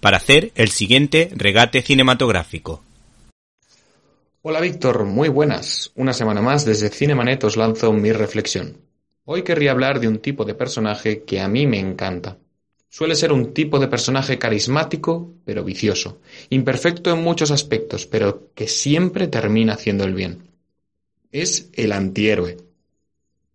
[0.00, 2.82] para hacer el siguiente regate cinematográfico.
[4.42, 5.92] Hola Víctor, muy buenas.
[5.96, 8.78] Una semana más desde Cinemanet os lanzo mi reflexión.
[9.24, 12.38] Hoy querría hablar de un tipo de personaje que a mí me encanta.
[12.88, 18.66] Suele ser un tipo de personaje carismático, pero vicioso, imperfecto en muchos aspectos, pero que
[18.68, 20.48] siempre termina haciendo el bien.
[21.30, 22.56] Es el antihéroe.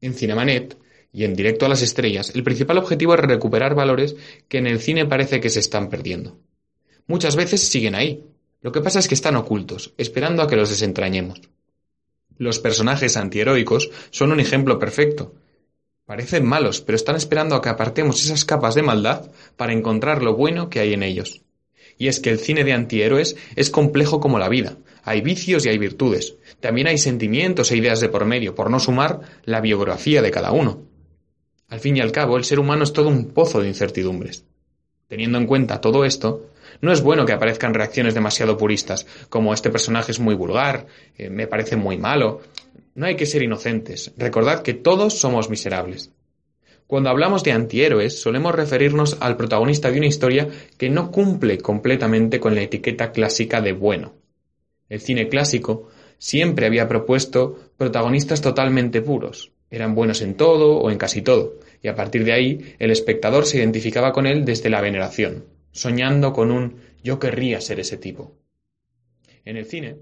[0.00, 0.78] En Cinemanet
[1.12, 4.16] y en Directo a las Estrellas, el principal objetivo es recuperar valores
[4.48, 6.38] que en el cine parece que se están perdiendo.
[7.06, 8.24] Muchas veces siguen ahí.
[8.60, 11.40] Lo que pasa es que están ocultos, esperando a que los desentrañemos.
[12.36, 15.34] Los personajes antiheroicos son un ejemplo perfecto.
[16.04, 20.34] Parecen malos, pero están esperando a que apartemos esas capas de maldad para encontrar lo
[20.34, 21.42] bueno que hay en ellos.
[21.98, 24.76] Y es que el cine de antihéroes es complejo como la vida.
[25.02, 26.36] Hay vicios y hay virtudes.
[26.60, 30.52] También hay sentimientos e ideas de por medio, por no sumar la biografía de cada
[30.52, 30.87] uno.
[31.78, 34.44] Al fin y al cabo, el ser humano es todo un pozo de incertidumbres.
[35.06, 39.70] Teniendo en cuenta todo esto, no es bueno que aparezcan reacciones demasiado puristas, como este
[39.70, 42.40] personaje es muy vulgar, eh, me parece muy malo,
[42.96, 44.12] no hay que ser inocentes.
[44.16, 46.10] Recordad que todos somos miserables.
[46.88, 50.48] Cuando hablamos de antihéroes, solemos referirnos al protagonista de una historia
[50.78, 54.14] que no cumple completamente con la etiqueta clásica de bueno.
[54.88, 55.86] El cine clásico
[56.18, 59.52] siempre había propuesto protagonistas totalmente puros.
[59.70, 63.46] Eran buenos en todo o en casi todo, y a partir de ahí el espectador
[63.46, 68.36] se identificaba con él desde la veneración, soñando con un yo querría ser ese tipo.
[69.44, 69.96] En el cine,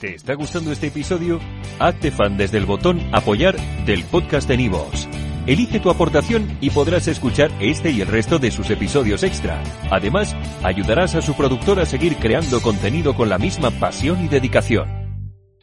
[0.00, 1.40] ¿Te está gustando este episodio?
[1.78, 5.08] Hazte fan desde el botón Apoyar del podcast de Nivos.
[5.46, 9.62] Elige tu aportación y podrás escuchar este y el resto de sus episodios extra.
[9.90, 15.05] Además, ayudarás a su productor a seguir creando contenido con la misma pasión y dedicación.